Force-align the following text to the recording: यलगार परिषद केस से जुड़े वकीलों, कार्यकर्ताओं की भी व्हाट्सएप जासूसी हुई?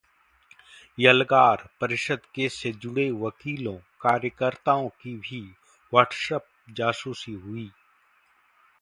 यलगार 0.97 1.67
परिषद 1.81 2.21
केस 2.35 2.53
से 2.53 2.71
जुड़े 2.71 3.09
वकीलों, 3.11 3.75
कार्यकर्ताओं 4.01 4.89
की 5.01 5.15
भी 5.17 5.41
व्हाट्सएप 5.93 6.45
जासूसी 6.69 7.33
हुई? 7.33 7.71